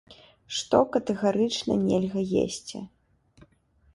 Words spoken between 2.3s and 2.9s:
есці?